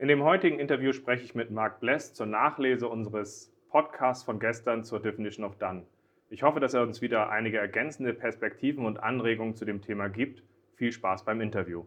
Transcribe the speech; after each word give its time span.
In 0.00 0.08
dem 0.08 0.22
heutigen 0.22 0.58
Interview 0.58 0.94
spreche 0.94 1.24
ich 1.24 1.34
mit 1.34 1.50
Marc 1.50 1.80
Bless 1.80 2.14
zur 2.14 2.24
Nachlese 2.24 2.88
unseres 2.88 3.52
Podcasts 3.68 4.24
von 4.24 4.40
gestern 4.40 4.82
zur 4.82 5.02
Definition 5.02 5.44
of 5.44 5.58
Done. 5.58 5.84
Ich 6.30 6.42
hoffe, 6.42 6.58
dass 6.58 6.72
er 6.72 6.80
uns 6.80 7.02
wieder 7.02 7.28
einige 7.28 7.58
ergänzende 7.58 8.14
Perspektiven 8.14 8.86
und 8.86 9.02
Anregungen 9.02 9.56
zu 9.56 9.66
dem 9.66 9.82
Thema 9.82 10.08
gibt. 10.08 10.42
Viel 10.76 10.90
Spaß 10.90 11.26
beim 11.26 11.42
Interview. 11.42 11.84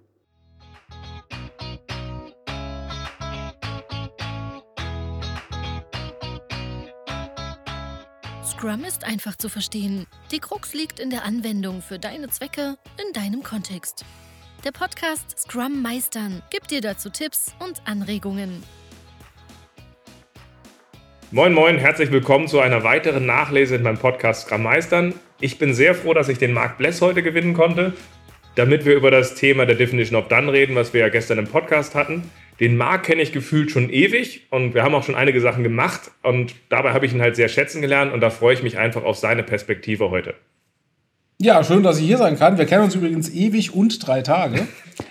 Scrum 8.45 8.83
ist 8.83 9.07
einfach 9.07 9.37
zu 9.37 9.49
verstehen. 9.49 10.05
Die 10.31 10.39
Krux 10.39 10.75
liegt 10.75 10.99
in 10.99 11.09
der 11.09 11.25
Anwendung 11.25 11.81
für 11.81 11.97
deine 11.97 12.27
Zwecke 12.27 12.77
in 13.03 13.11
deinem 13.13 13.41
Kontext. 13.41 14.05
Der 14.63 14.71
Podcast 14.71 15.37
Scrum 15.37 15.81
Meistern 15.81 16.41
gibt 16.49 16.71
dir 16.71 16.79
dazu 16.79 17.09
Tipps 17.09 17.53
und 17.59 17.81
Anregungen. 17.83 18.63
Moin, 21.31 21.51
moin, 21.51 21.77
herzlich 21.77 22.13
willkommen 22.13 22.47
zu 22.47 22.61
einer 22.61 22.81
weiteren 22.85 23.25
Nachlese 23.25 23.75
in 23.75 23.83
meinem 23.83 23.97
Podcast 23.97 24.43
Scrum 24.47 24.63
Meistern. 24.63 25.15
Ich 25.41 25.57
bin 25.57 25.73
sehr 25.73 25.93
froh, 25.93 26.13
dass 26.13 26.29
ich 26.29 26.37
den 26.37 26.53
Marc 26.53 26.77
Bless 26.77 27.01
heute 27.01 27.21
gewinnen 27.23 27.53
konnte, 27.53 27.91
damit 28.55 28.85
wir 28.85 28.95
über 28.95 29.11
das 29.11 29.35
Thema 29.35 29.65
der 29.65 29.75
Definition 29.75 30.17
of 30.17 30.29
Done 30.29 30.53
reden, 30.53 30.75
was 30.75 30.93
wir 30.93 31.01
ja 31.01 31.09
gestern 31.09 31.39
im 31.39 31.47
Podcast 31.47 31.93
hatten. 31.93 32.31
Den 32.61 32.77
Marc 32.77 33.03
kenne 33.03 33.21
ich 33.21 33.33
gefühlt 33.33 33.69
schon 33.69 33.89
ewig 33.89 34.47
und 34.49 34.73
wir 34.73 34.83
haben 34.83 34.95
auch 34.95 35.03
schon 35.03 35.15
einige 35.15 35.41
Sachen 35.41 35.63
gemacht 35.63 36.09
und 36.21 36.55
dabei 36.69 36.93
habe 36.93 37.05
ich 37.05 37.11
ihn 37.11 37.21
halt 37.21 37.35
sehr 37.35 37.49
schätzen 37.49 37.81
gelernt 37.81 38.13
und 38.13 38.21
da 38.21 38.29
freue 38.29 38.53
ich 38.53 38.63
mich 38.63 38.77
einfach 38.77 39.03
auf 39.03 39.17
seine 39.17 39.43
Perspektive 39.43 40.09
heute. 40.09 40.35
Ja, 41.43 41.61
schön, 41.61 41.83
dass 41.83 41.99
ich 41.99 42.05
hier 42.05 42.17
sein 42.17 42.39
kann. 42.39 42.57
Wir 42.57 42.65
kennen 42.65 42.85
uns 42.85 42.95
übrigens 42.95 43.29
ewig 43.29 43.75
und 43.75 44.07
drei 44.07 44.21
Tage. 44.21 44.65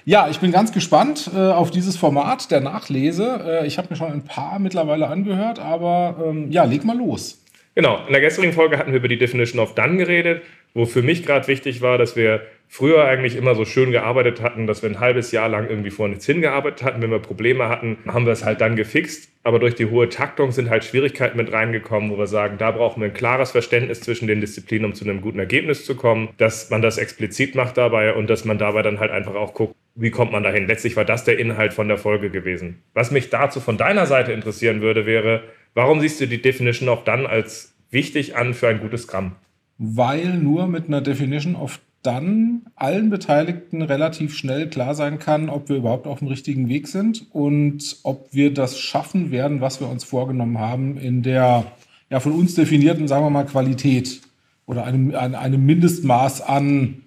Ja, 0.06 0.28
ich 0.30 0.40
bin 0.40 0.50
ganz 0.50 0.72
gespannt 0.72 1.30
äh, 1.36 1.38
auf 1.38 1.70
dieses 1.70 1.98
Format 1.98 2.50
der 2.50 2.62
Nachlese. 2.62 3.40
Äh, 3.44 3.66
ich 3.66 3.76
habe 3.76 3.88
mir 3.90 3.96
schon 3.96 4.10
ein 4.10 4.24
paar 4.24 4.58
mittlerweile 4.58 5.08
angehört, 5.08 5.58
aber 5.58 6.16
ähm, 6.26 6.50
ja, 6.50 6.64
leg 6.64 6.86
mal 6.86 6.96
los. 6.96 7.41
Genau, 7.74 8.04
in 8.06 8.12
der 8.12 8.20
gestrigen 8.20 8.52
Folge 8.52 8.76
hatten 8.76 8.92
wir 8.92 8.98
über 8.98 9.08
die 9.08 9.18
Definition 9.18 9.60
of 9.60 9.74
Done 9.74 9.96
geredet, 9.96 10.42
wo 10.74 10.84
für 10.84 11.02
mich 11.02 11.24
gerade 11.24 11.48
wichtig 11.48 11.80
war, 11.80 11.96
dass 11.96 12.16
wir 12.16 12.42
früher 12.68 13.04
eigentlich 13.04 13.36
immer 13.36 13.54
so 13.54 13.64
schön 13.64 13.92
gearbeitet 13.92 14.42
hatten, 14.42 14.66
dass 14.66 14.82
wir 14.82 14.90
ein 14.90 15.00
halbes 15.00 15.32
Jahr 15.32 15.48
lang 15.48 15.68
irgendwie 15.68 15.90
vor 15.90 16.08
nichts 16.08 16.26
hingearbeitet 16.26 16.82
hatten. 16.82 17.02
Wenn 17.02 17.10
wir 17.10 17.18
Probleme 17.18 17.68
hatten, 17.68 17.98
haben 18.06 18.24
wir 18.26 18.32
es 18.32 18.44
halt 18.44 18.60
dann 18.60 18.76
gefixt. 18.76 19.30
Aber 19.42 19.58
durch 19.58 19.74
die 19.74 19.86
hohe 19.86 20.08
Taktung 20.08 20.52
sind 20.52 20.70
halt 20.70 20.84
Schwierigkeiten 20.84 21.36
mit 21.36 21.52
reingekommen, 21.52 22.10
wo 22.10 22.18
wir 22.18 22.26
sagen, 22.26 22.58
da 22.58 22.70
brauchen 22.70 23.00
wir 23.02 23.08
ein 23.08 23.14
klares 23.14 23.50
Verständnis 23.50 24.00
zwischen 24.00 24.26
den 24.26 24.40
Disziplinen, 24.40 24.86
um 24.86 24.94
zu 24.94 25.04
einem 25.04 25.20
guten 25.20 25.38
Ergebnis 25.38 25.84
zu 25.84 25.96
kommen, 25.96 26.30
dass 26.38 26.70
man 26.70 26.80
das 26.80 26.96
explizit 26.98 27.54
macht 27.54 27.76
dabei 27.76 28.14
und 28.14 28.30
dass 28.30 28.44
man 28.44 28.58
dabei 28.58 28.82
dann 28.82 29.00
halt 29.00 29.10
einfach 29.10 29.34
auch 29.34 29.52
guckt, 29.52 29.74
wie 29.94 30.10
kommt 30.10 30.32
man 30.32 30.42
dahin. 30.42 30.66
Letztlich 30.66 30.96
war 30.96 31.04
das 31.04 31.24
der 31.24 31.38
Inhalt 31.38 31.74
von 31.74 31.88
der 31.88 31.98
Folge 31.98 32.30
gewesen. 32.30 32.82
Was 32.94 33.10
mich 33.10 33.30
dazu 33.30 33.60
von 33.60 33.76
deiner 33.76 34.06
Seite 34.06 34.32
interessieren 34.32 34.80
würde, 34.80 35.04
wäre, 35.04 35.42
warum 35.74 36.00
siehst 36.00 36.20
du 36.20 36.26
die 36.26 36.42
Definition 36.42 36.88
auch 36.88 37.04
dann 37.04 37.26
als 37.26 37.74
wichtig 37.90 38.36
an 38.36 38.54
für 38.54 38.68
ein 38.68 38.80
gutes 38.80 39.06
Gramm? 39.06 39.36
Weil 39.78 40.34
nur 40.34 40.66
mit 40.66 40.88
einer 40.88 41.00
Definition 41.00 41.56
of 41.56 41.80
dann 42.02 42.62
allen 42.74 43.10
Beteiligten 43.10 43.82
relativ 43.82 44.36
schnell 44.36 44.68
klar 44.68 44.94
sein 44.94 45.18
kann, 45.18 45.48
ob 45.48 45.68
wir 45.68 45.76
überhaupt 45.76 46.06
auf 46.06 46.18
dem 46.18 46.28
richtigen 46.28 46.68
Weg 46.68 46.88
sind 46.88 47.26
und 47.30 47.98
ob 48.02 48.28
wir 48.32 48.52
das 48.52 48.78
schaffen 48.78 49.30
werden, 49.30 49.60
was 49.60 49.80
wir 49.80 49.88
uns 49.88 50.02
vorgenommen 50.02 50.58
haben, 50.58 50.96
in 50.96 51.22
der 51.22 51.64
ja, 52.10 52.20
von 52.20 52.32
uns 52.32 52.54
definierten, 52.54 53.06
sagen 53.06 53.24
wir 53.24 53.30
mal, 53.30 53.46
Qualität 53.46 54.20
oder 54.66 54.84
einem, 54.84 55.14
einem 55.14 55.64
Mindestmaß 55.64 56.42
an 56.42 57.02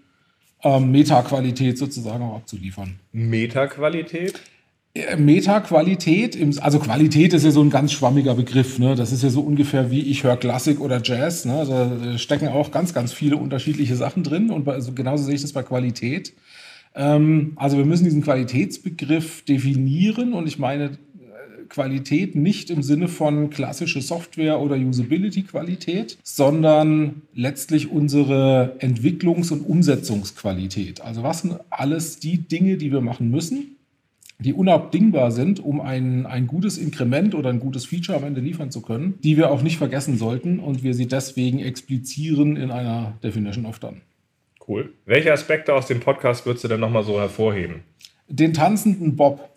ähm, 0.63 0.91
Metaqualität 0.91 1.77
sozusagen 1.77 2.23
auch 2.23 2.37
abzuliefern. 2.37 2.99
Metaqualität? 3.11 4.41
Äh, 4.95 5.17
Metaqualität, 5.17 6.37
also 6.61 6.79
Qualität 6.79 7.33
ist 7.33 7.43
ja 7.43 7.51
so 7.51 7.61
ein 7.61 7.69
ganz 7.69 7.91
schwammiger 7.91 8.33
Begriff. 8.33 8.79
Ne? 8.79 8.95
Das 8.95 9.11
ist 9.11 9.23
ja 9.23 9.29
so 9.29 9.41
ungefähr 9.41 9.91
wie 9.91 10.01
ich 10.01 10.23
höre 10.23 10.37
Klassik 10.37 10.79
oder 10.79 11.01
Jazz. 11.03 11.45
Ne? 11.45 11.65
Da 11.67 12.17
stecken 12.17 12.47
auch 12.47 12.71
ganz, 12.71 12.93
ganz 12.93 13.13
viele 13.13 13.37
unterschiedliche 13.37 13.95
Sachen 13.95 14.23
drin 14.23 14.49
und 14.49 14.67
also 14.67 14.93
genauso 14.93 15.25
sehe 15.25 15.35
ich 15.35 15.41
das 15.41 15.53
bei 15.53 15.63
Qualität. 15.63 16.33
Ähm, 16.95 17.53
also 17.57 17.77
wir 17.77 17.85
müssen 17.85 18.05
diesen 18.05 18.23
Qualitätsbegriff 18.23 19.43
definieren 19.43 20.33
und 20.33 20.47
ich 20.47 20.59
meine 20.59 20.85
äh, 20.85 20.91
Qualität 21.67 22.35
nicht 22.35 22.69
im 22.69 22.81
Sinne 22.81 23.09
von 23.09 23.49
klassische 23.49 24.01
Software 24.01 24.61
oder 24.61 24.77
Usability-Qualität, 24.77 26.17
sondern 26.23 27.23
letztlich 27.33 27.91
unsere 27.91 28.77
Entwicklungs- 28.79 29.51
und 29.51 29.59
Umsetzungsqualität. 29.59 31.01
Also 31.01 31.21
was 31.21 31.41
sind 31.41 31.59
alles 31.69 32.19
die 32.19 32.37
Dinge, 32.37 32.77
die 32.77 32.93
wir 32.93 33.01
machen 33.01 33.29
müssen, 33.29 33.74
die 34.39 34.53
unabdingbar 34.53 35.31
sind, 35.31 35.59
um 35.59 35.79
ein, 35.79 36.25
ein 36.25 36.47
gutes 36.47 36.77
Inkrement 36.77 37.35
oder 37.35 37.49
ein 37.49 37.59
gutes 37.59 37.85
Feature 37.85 38.17
am 38.17 38.25
Ende 38.25 38.41
liefern 38.41 38.71
zu 38.71 38.81
können, 38.81 39.17
die 39.23 39.37
wir 39.37 39.51
auch 39.51 39.61
nicht 39.61 39.77
vergessen 39.77 40.17
sollten 40.17 40.59
und 40.59 40.83
wir 40.83 40.93
sie 40.93 41.07
deswegen 41.07 41.59
explizieren 41.59 42.57
in 42.57 42.71
einer 42.71 43.13
Definition 43.23 43.65
of 43.65 43.79
Done. 43.79 44.01
Cool. 44.67 44.93
Welche 45.05 45.31
Aspekte 45.31 45.73
aus 45.73 45.87
dem 45.87 45.99
Podcast 45.99 46.45
würdest 46.45 46.63
du 46.63 46.67
denn 46.67 46.79
nochmal 46.79 47.03
so 47.03 47.19
hervorheben? 47.19 47.83
Den 48.27 48.53
tanzenden 48.53 49.15
Bob. 49.15 49.54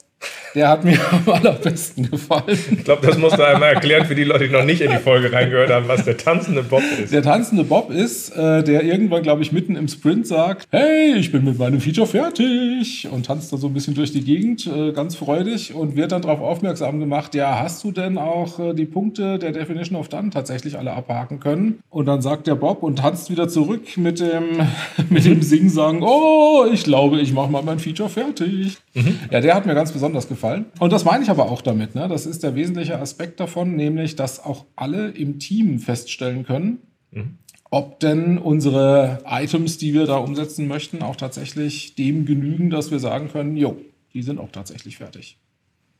Der 0.54 0.68
hat 0.68 0.84
mir 0.84 0.98
am 1.10 1.32
allerbesten 1.32 2.10
gefallen. 2.10 2.58
Ich 2.70 2.84
glaube, 2.84 3.06
das 3.06 3.18
musst 3.18 3.38
du 3.38 3.46
einmal 3.46 3.74
erklären 3.74 4.06
für 4.06 4.14
die 4.14 4.24
Leute, 4.24 4.48
die 4.48 4.52
noch 4.52 4.64
nicht 4.64 4.80
in 4.80 4.90
die 4.90 4.98
Folge 4.98 5.32
reingehört 5.32 5.70
haben, 5.70 5.88
was 5.88 6.04
der 6.04 6.16
tanzende 6.16 6.62
Bob 6.62 6.82
ist. 7.02 7.12
Der 7.12 7.22
tanzende 7.22 7.64
Bob 7.64 7.90
ist, 7.90 8.30
äh, 8.30 8.62
der 8.64 8.82
irgendwann, 8.82 9.22
glaube 9.22 9.42
ich, 9.42 9.52
mitten 9.52 9.76
im 9.76 9.88
Sprint 9.88 10.26
sagt, 10.26 10.66
hey, 10.70 11.14
ich 11.16 11.30
bin 11.30 11.44
mit 11.44 11.58
meinem 11.58 11.80
Feature 11.80 12.06
fertig 12.06 13.08
und 13.10 13.26
tanzt 13.26 13.52
da 13.52 13.56
so 13.56 13.66
ein 13.66 13.74
bisschen 13.74 13.94
durch 13.94 14.12
die 14.12 14.24
Gegend, 14.24 14.66
äh, 14.66 14.92
ganz 14.92 15.16
freudig 15.16 15.74
und 15.74 15.96
wird 15.96 16.12
dann 16.12 16.22
darauf 16.22 16.40
aufmerksam 16.40 16.98
gemacht, 16.98 17.34
ja, 17.34 17.60
hast 17.60 17.84
du 17.84 17.92
denn 17.92 18.18
auch 18.18 18.58
äh, 18.58 18.74
die 18.74 18.86
Punkte 18.86 19.38
der 19.38 19.52
Definition 19.52 19.98
of 19.98 20.08
Done 20.08 20.30
tatsächlich 20.30 20.78
alle 20.78 20.92
abhaken 20.92 21.40
können? 21.40 21.80
Und 21.90 22.06
dann 22.06 22.22
sagt 22.22 22.46
der 22.46 22.54
Bob 22.54 22.82
und 22.82 23.00
tanzt 23.00 23.30
wieder 23.30 23.48
zurück 23.48 23.96
mit 23.96 24.20
dem, 24.20 24.44
mit 25.10 25.24
dem 25.24 25.42
Sing-Sagen, 25.42 26.02
oh, 26.02 26.64
ich 26.72 26.84
glaube, 26.84 27.20
ich 27.20 27.32
mache 27.32 27.50
mal 27.50 27.62
mein 27.62 27.78
Feature 27.78 28.08
fertig. 28.08 28.78
Mhm. 28.94 29.18
Ja, 29.30 29.40
der 29.40 29.54
hat 29.54 29.66
mir 29.66 29.74
ganz 29.74 29.92
besonders 29.92 30.26
gefallen 30.26 30.37
gefallen. 30.38 30.66
Und 30.78 30.92
das 30.92 31.04
meine 31.04 31.24
ich 31.24 31.30
aber 31.30 31.50
auch 31.50 31.62
damit. 31.62 31.94
Ne? 31.94 32.08
Das 32.08 32.24
ist 32.24 32.42
der 32.42 32.54
wesentliche 32.54 32.98
Aspekt 32.98 33.40
davon, 33.40 33.74
nämlich, 33.74 34.14
dass 34.14 34.42
auch 34.44 34.66
alle 34.76 35.08
im 35.08 35.38
Team 35.38 35.80
feststellen 35.80 36.44
können, 36.44 36.78
mhm. 37.10 37.38
ob 37.70 37.98
denn 38.00 38.38
unsere 38.38 39.18
Items, 39.26 39.78
die 39.78 39.94
wir 39.94 40.06
da 40.06 40.16
umsetzen 40.16 40.68
möchten, 40.68 41.02
auch 41.02 41.16
tatsächlich 41.16 41.96
dem 41.96 42.24
genügen, 42.24 42.70
dass 42.70 42.90
wir 42.90 43.00
sagen 43.00 43.28
können, 43.28 43.56
jo, 43.56 43.76
die 44.14 44.22
sind 44.22 44.38
auch 44.38 44.50
tatsächlich 44.52 44.96
fertig. 44.96 45.38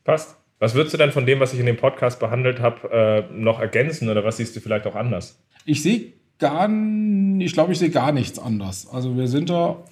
Passt. 0.04 0.37
Was 0.60 0.75
würdest 0.75 0.94
du 0.94 0.99
denn 0.99 1.12
von 1.12 1.25
dem, 1.25 1.38
was 1.38 1.53
ich 1.53 1.60
in 1.60 1.66
dem 1.66 1.76
Podcast 1.76 2.19
behandelt 2.19 2.60
habe, 2.60 3.28
äh, 3.31 3.32
noch 3.32 3.60
ergänzen 3.60 4.09
oder 4.09 4.25
was 4.25 4.38
siehst 4.38 4.56
du 4.56 4.60
vielleicht 4.60 4.87
auch 4.87 4.97
anders? 4.97 5.41
Ich 5.65 5.82
sehe 5.82 6.15
gar, 6.38 6.69
ich 7.38 7.53
glaube, 7.53 7.72
ich 7.72 7.78
sehe 7.78 7.91
gar 7.91 8.10
nichts 8.10 8.38
anders. 8.41 8.88
Also 8.91 9.16
wir 9.16 9.28
sind 9.28 9.50
da 9.50 9.84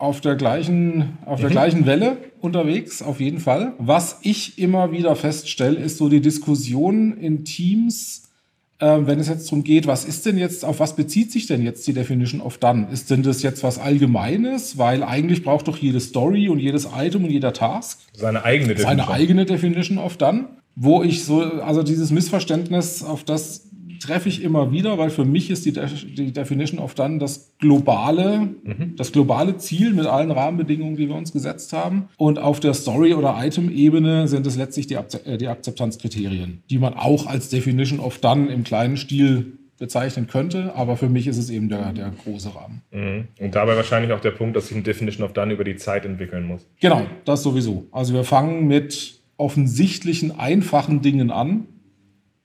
auf 0.00 0.22
der 0.22 0.34
gleichen, 0.34 1.18
auf 1.26 1.38
mhm. 1.38 1.42
der 1.42 1.50
gleichen 1.50 1.86
Welle 1.86 2.16
unterwegs, 2.40 3.02
auf 3.02 3.20
jeden 3.20 3.38
Fall. 3.38 3.74
Was 3.78 4.18
ich 4.22 4.58
immer 4.58 4.92
wieder 4.92 5.14
feststelle, 5.14 5.76
ist 5.76 5.98
so 5.98 6.08
die 6.08 6.22
Diskussion 6.22 7.18
in 7.18 7.44
Teams, 7.44 8.30
äh, 8.78 8.96
wenn 9.02 9.20
es 9.20 9.28
jetzt 9.28 9.46
darum 9.48 9.62
geht, 9.62 9.86
was 9.86 10.06
ist 10.06 10.24
denn 10.24 10.38
jetzt, 10.38 10.64
auf 10.64 10.80
was 10.80 10.96
bezieht 10.96 11.30
sich 11.30 11.46
denn 11.46 11.62
jetzt 11.62 11.86
die 11.86 11.92
Definition 11.92 12.40
of 12.40 12.56
Done? 12.56 12.88
Ist 12.90 13.10
denn 13.10 13.22
das 13.22 13.42
jetzt 13.42 13.62
was 13.62 13.78
Allgemeines? 13.78 14.78
Weil 14.78 15.02
eigentlich 15.02 15.42
braucht 15.42 15.68
doch 15.68 15.76
jede 15.76 16.00
Story 16.00 16.48
und 16.48 16.60
jedes 16.60 16.88
Item 16.96 17.24
und 17.24 17.30
jeder 17.30 17.52
Task 17.52 18.00
seine 18.14 18.42
eigene 18.42 18.74
Definition. 18.74 19.06
Seine 19.06 19.10
eigene 19.10 19.44
Definition 19.44 19.98
of 19.98 20.16
Done. 20.16 20.46
Wo 20.76 21.02
ich 21.02 21.24
so, 21.24 21.42
also 21.42 21.82
dieses 21.82 22.10
Missverständnis, 22.10 23.02
auf 23.02 23.22
das 23.22 23.66
treffe 24.00 24.28
ich 24.28 24.42
immer 24.42 24.72
wieder, 24.72 24.98
weil 24.98 25.10
für 25.10 25.24
mich 25.24 25.50
ist 25.50 25.66
die, 25.66 25.72
De 25.72 25.86
die 25.86 26.32
Definition 26.32 26.80
of 26.80 26.94
dann 26.94 27.18
das 27.18 27.52
globale, 27.58 28.48
mhm. 28.62 28.96
das 28.96 29.12
globale 29.12 29.56
Ziel 29.58 29.92
mit 29.92 30.06
allen 30.06 30.30
Rahmenbedingungen, 30.30 30.96
die 30.96 31.08
wir 31.08 31.14
uns 31.14 31.32
gesetzt 31.32 31.72
haben. 31.72 32.08
Und 32.16 32.38
auf 32.38 32.60
der 32.60 32.74
Story- 32.74 33.14
oder 33.14 33.36
Item-Ebene 33.38 34.26
sind 34.26 34.46
es 34.46 34.56
letztlich 34.56 34.86
die, 34.86 34.94
äh, 34.94 35.38
die 35.38 35.48
Akzeptanzkriterien, 35.48 36.62
die 36.70 36.78
man 36.78 36.94
auch 36.94 37.26
als 37.26 37.48
Definition 37.50 38.00
of 38.00 38.18
Done 38.18 38.52
im 38.52 38.64
kleinen 38.64 38.96
Stil 38.96 39.58
bezeichnen 39.78 40.26
könnte, 40.26 40.74
aber 40.76 40.96
für 40.96 41.08
mich 41.08 41.26
ist 41.26 41.38
es 41.38 41.48
eben 41.48 41.68
der, 41.68 41.92
der 41.92 42.12
große 42.22 42.54
Rahmen. 42.54 42.82
Mhm. 42.92 43.28
Und 43.40 43.54
dabei 43.54 43.76
wahrscheinlich 43.76 44.12
auch 44.12 44.20
der 44.20 44.30
Punkt, 44.30 44.54
dass 44.54 44.68
sich 44.68 44.76
ein 44.76 44.84
Definition 44.84 45.24
of 45.24 45.32
Done 45.32 45.52
über 45.54 45.64
die 45.64 45.76
Zeit 45.76 46.04
entwickeln 46.04 46.46
muss. 46.46 46.66
Genau, 46.80 47.06
das 47.24 47.42
sowieso. 47.42 47.86
Also 47.90 48.12
wir 48.14 48.24
fangen 48.24 48.66
mit 48.66 49.20
offensichtlichen, 49.38 50.38
einfachen 50.38 51.00
Dingen 51.00 51.30
an, 51.30 51.66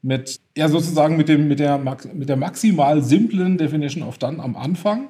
mit, 0.05 0.39
ja, 0.55 0.69
sozusagen 0.69 1.17
mit, 1.17 1.29
dem, 1.29 1.47
mit, 1.47 1.59
der, 1.59 1.81
mit 2.13 2.29
der 2.29 2.37
maximal 2.37 3.01
simplen 3.01 3.57
Definition 3.57 4.03
of 4.03 4.19
Done 4.19 4.41
am 4.41 4.55
Anfang, 4.55 5.09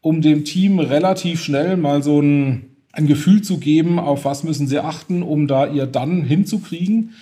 um 0.00 0.22
dem 0.22 0.46
Team 0.46 0.78
relativ 0.78 1.44
schnell 1.44 1.76
mal 1.76 2.02
so 2.02 2.18
ein, 2.20 2.76
ein 2.92 3.06
Gefühl 3.06 3.42
zu 3.42 3.58
geben, 3.58 3.98
auf 3.98 4.24
was 4.24 4.42
müssen 4.42 4.66
sie 4.66 4.78
achten, 4.78 5.22
um 5.22 5.46
da 5.48 5.66
ihr 5.66 5.86
Dann 5.86 6.24
hinzukriegen, 6.24 7.12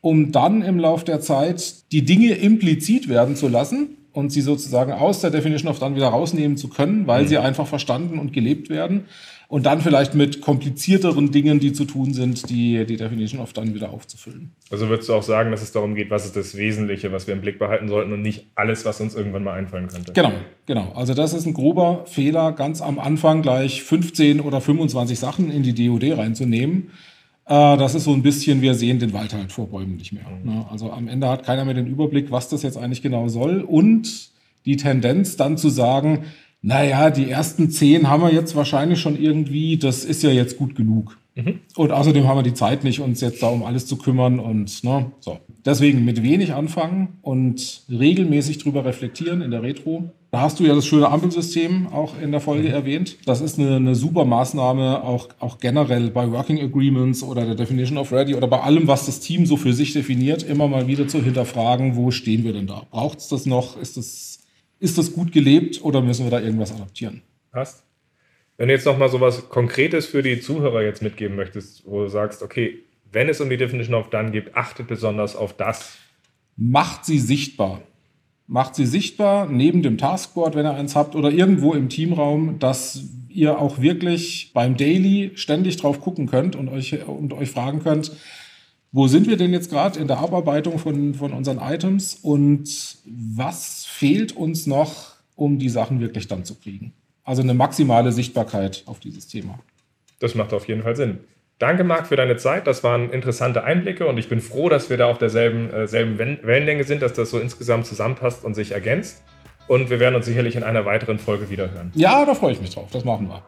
um 0.00 0.32
dann 0.32 0.62
im 0.62 0.78
Lauf 0.78 1.04
der 1.04 1.20
Zeit 1.20 1.92
die 1.92 2.06
Dinge 2.06 2.32
implizit 2.32 3.06
werden 3.06 3.36
zu 3.36 3.48
lassen 3.48 3.88
und 4.16 4.30
sie 4.30 4.40
sozusagen 4.40 4.92
aus 4.92 5.20
der 5.20 5.30
Definition 5.30 5.70
of 5.70 5.78
Done 5.78 5.94
wieder 5.94 6.08
rausnehmen 6.08 6.56
zu 6.56 6.68
können, 6.68 7.06
weil 7.06 7.24
mhm. 7.24 7.28
sie 7.28 7.38
einfach 7.38 7.66
verstanden 7.66 8.18
und 8.18 8.32
gelebt 8.32 8.70
werden. 8.70 9.04
und 9.48 9.64
dann 9.64 9.80
vielleicht 9.80 10.14
mit 10.14 10.40
komplizierteren 10.40 11.30
Dingen, 11.30 11.60
die 11.60 11.72
zu 11.72 11.84
tun 11.84 12.12
sind, 12.12 12.50
die, 12.50 12.84
die 12.84 12.96
Definition 12.96 13.40
of 13.40 13.52
Done 13.52 13.74
wieder 13.74 13.90
aufzufüllen. 13.90 14.50
Also 14.70 14.88
würdest 14.88 15.08
du 15.08 15.14
auch 15.14 15.22
sagen, 15.22 15.52
dass 15.52 15.62
es 15.62 15.70
darum 15.70 15.94
geht, 15.94 16.10
was 16.10 16.24
ist 16.24 16.34
das 16.34 16.56
Wesentliche, 16.56 17.12
was 17.12 17.28
wir 17.28 17.34
im 17.34 17.42
Blick 17.42 17.58
behalten 17.58 17.88
sollten 17.88 18.12
und 18.12 18.22
nicht 18.22 18.46
alles, 18.56 18.84
was 18.84 19.00
uns 19.00 19.14
irgendwann 19.14 19.44
mal 19.44 19.52
einfallen 19.52 19.86
könnte? 19.86 20.12
Genau, 20.14 20.32
genau. 20.64 20.92
Also 20.96 21.14
das 21.14 21.32
ist 21.32 21.46
ein 21.46 21.54
grober 21.54 22.04
Fehler, 22.06 22.52
ganz 22.52 22.82
am 22.82 22.98
Anfang 22.98 23.42
gleich 23.42 23.82
15 23.84 24.40
oder 24.40 24.60
25 24.60 25.18
Sachen 25.18 25.50
in 25.50 25.62
die 25.62 25.74
DOD 25.74 26.18
reinzunehmen. 26.18 26.90
Äh, 27.46 27.76
das 27.76 27.94
ist 27.94 28.04
so 28.04 28.12
ein 28.12 28.22
bisschen, 28.22 28.60
wir 28.62 28.74
sehen 28.74 28.98
den 28.98 29.12
Wald 29.12 29.32
halt 29.32 29.52
vor 29.52 29.68
Bäumen 29.68 29.96
nicht 29.96 30.12
mehr. 30.12 30.24
Ne? 30.44 30.66
Also 30.70 30.90
am 30.90 31.08
Ende 31.08 31.28
hat 31.28 31.44
keiner 31.44 31.64
mehr 31.64 31.74
den 31.74 31.86
Überblick, 31.86 32.30
was 32.30 32.48
das 32.48 32.62
jetzt 32.62 32.76
eigentlich 32.76 33.02
genau 33.02 33.28
soll 33.28 33.60
und 33.60 34.30
die 34.64 34.76
Tendenz 34.76 35.36
dann 35.36 35.56
zu 35.56 35.68
sagen, 35.68 36.24
naja, 36.60 37.10
die 37.10 37.30
ersten 37.30 37.70
zehn 37.70 38.10
haben 38.10 38.22
wir 38.22 38.32
jetzt 38.32 38.56
wahrscheinlich 38.56 39.00
schon 39.00 39.20
irgendwie, 39.20 39.76
das 39.76 40.04
ist 40.04 40.24
ja 40.24 40.30
jetzt 40.30 40.58
gut 40.58 40.74
genug. 40.74 41.18
Mhm. 41.36 41.60
Und 41.76 41.92
außerdem 41.92 42.26
haben 42.26 42.38
wir 42.38 42.42
die 42.42 42.54
Zeit 42.54 42.82
nicht, 42.82 43.00
uns 43.00 43.20
jetzt 43.20 43.42
da 43.42 43.48
um 43.48 43.62
alles 43.62 43.86
zu 43.86 43.96
kümmern 43.96 44.40
und 44.40 44.82
ne, 44.82 45.12
so. 45.20 45.38
Deswegen 45.64 46.04
mit 46.04 46.22
wenig 46.22 46.54
anfangen 46.54 47.18
und 47.22 47.82
regelmäßig 47.88 48.58
drüber 48.58 48.84
reflektieren 48.84 49.42
in 49.42 49.50
der 49.50 49.62
Retro. 49.62 50.10
Da 50.36 50.42
hast 50.42 50.60
du 50.60 50.64
ja 50.64 50.74
das 50.74 50.84
schöne 50.84 51.08
Ampelsystem 51.08 51.86
auch 51.86 52.20
in 52.20 52.30
der 52.30 52.42
Folge 52.42 52.68
mhm. 52.68 52.74
erwähnt. 52.74 53.16
Das 53.24 53.40
ist 53.40 53.58
eine, 53.58 53.76
eine 53.76 53.94
super 53.94 54.26
Maßnahme, 54.26 55.02
auch, 55.02 55.30
auch 55.38 55.56
generell 55.60 56.10
bei 56.10 56.30
Working 56.30 56.60
Agreements 56.60 57.22
oder 57.22 57.46
der 57.46 57.54
Definition 57.54 57.96
of 57.96 58.12
Ready 58.12 58.34
oder 58.34 58.46
bei 58.46 58.60
allem, 58.60 58.86
was 58.86 59.06
das 59.06 59.20
Team 59.20 59.46
so 59.46 59.56
für 59.56 59.72
sich 59.72 59.94
definiert, 59.94 60.42
immer 60.42 60.68
mal 60.68 60.88
wieder 60.88 61.08
zu 61.08 61.22
hinterfragen, 61.22 61.96
wo 61.96 62.10
stehen 62.10 62.44
wir 62.44 62.52
denn 62.52 62.66
da? 62.66 62.82
Braucht 62.90 63.20
es 63.20 63.28
das 63.28 63.46
noch? 63.46 63.80
Ist 63.80 63.96
das 63.96 64.44
ist 64.78 64.98
das 64.98 65.14
gut 65.14 65.32
gelebt 65.32 65.82
oder 65.82 66.02
müssen 66.02 66.26
wir 66.26 66.30
da 66.30 66.40
irgendwas 66.40 66.70
adaptieren? 66.70 67.22
Passt. 67.50 67.82
Wenn 68.58 68.68
du 68.68 68.74
jetzt 68.74 68.84
noch 68.84 68.98
mal 68.98 69.08
so 69.08 69.22
was 69.22 69.48
Konkretes 69.48 70.04
für 70.04 70.22
die 70.22 70.40
Zuhörer 70.40 70.82
jetzt 70.82 71.00
mitgeben 71.00 71.34
möchtest, 71.36 71.86
wo 71.86 72.02
du 72.02 72.08
sagst, 72.08 72.42
okay, 72.42 72.80
wenn 73.10 73.30
es 73.30 73.40
um 73.40 73.48
die 73.48 73.56
Definition 73.56 73.94
of 73.94 74.10
Done 74.10 74.32
geht, 74.32 74.54
achtet 74.54 74.86
besonders 74.86 75.34
auf 75.34 75.56
das. 75.56 75.96
Macht 76.58 77.06
sie 77.06 77.20
sichtbar. 77.20 77.80
Macht 78.48 78.74
sie 78.74 78.86
sichtbar 78.86 79.48
neben 79.48 79.82
dem 79.82 79.98
Taskboard, 79.98 80.54
wenn 80.54 80.66
ihr 80.66 80.74
eins 80.74 80.94
habt, 80.94 81.16
oder 81.16 81.30
irgendwo 81.30 81.74
im 81.74 81.88
Teamraum, 81.88 82.58
dass 82.58 83.04
ihr 83.28 83.58
auch 83.58 83.80
wirklich 83.80 84.52
beim 84.54 84.76
Daily 84.76 85.32
ständig 85.34 85.76
drauf 85.76 86.00
gucken 86.00 86.26
könnt 86.26 86.56
und 86.56 86.68
euch, 86.68 87.06
und 87.06 87.32
euch 87.32 87.50
fragen 87.50 87.82
könnt, 87.82 88.12
wo 88.92 89.08
sind 89.08 89.28
wir 89.28 89.36
denn 89.36 89.52
jetzt 89.52 89.70
gerade 89.70 89.98
in 89.98 90.06
der 90.06 90.18
Abarbeitung 90.18 90.78
von, 90.78 91.14
von 91.14 91.32
unseren 91.32 91.58
Items 91.58 92.14
und 92.14 92.96
was 93.04 93.84
fehlt 93.84 94.32
uns 94.32 94.66
noch, 94.66 95.16
um 95.34 95.58
die 95.58 95.68
Sachen 95.68 96.00
wirklich 96.00 96.28
dann 96.28 96.44
zu 96.44 96.54
kriegen? 96.54 96.92
Also 97.24 97.42
eine 97.42 97.52
maximale 97.52 98.12
Sichtbarkeit 98.12 98.84
auf 98.86 99.00
dieses 99.00 99.26
Thema. 99.26 99.58
Das 100.18 100.34
macht 100.34 100.54
auf 100.54 100.66
jeden 100.66 100.82
Fall 100.82 100.96
Sinn. 100.96 101.18
Danke, 101.58 101.84
Marc, 101.84 102.06
für 102.06 102.16
deine 102.16 102.36
Zeit. 102.36 102.66
Das 102.66 102.84
waren 102.84 103.10
interessante 103.10 103.64
Einblicke 103.64 104.06
und 104.06 104.18
ich 104.18 104.28
bin 104.28 104.40
froh, 104.40 104.68
dass 104.68 104.90
wir 104.90 104.98
da 104.98 105.06
auf 105.06 105.16
derselben 105.16 105.72
äh, 105.72 105.86
selben 105.88 106.18
Wellenlänge 106.18 106.84
sind, 106.84 107.00
dass 107.00 107.14
das 107.14 107.30
so 107.30 107.38
insgesamt 107.38 107.86
zusammenpasst 107.86 108.44
und 108.44 108.54
sich 108.54 108.72
ergänzt. 108.72 109.22
Und 109.66 109.88
wir 109.88 109.98
werden 109.98 110.14
uns 110.14 110.26
sicherlich 110.26 110.54
in 110.54 110.62
einer 110.62 110.84
weiteren 110.84 111.18
Folge 111.18 111.48
wiederhören. 111.48 111.92
Ja, 111.94 112.24
da 112.24 112.34
freue 112.34 112.52
ich 112.52 112.60
mich 112.60 112.74
drauf. 112.74 112.88
Das 112.92 113.04
machen 113.04 113.28
wir. 113.28 113.42